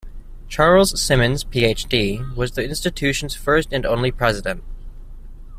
[0.49, 4.63] Charles Simmons Ph.D., was the institution's first and only president.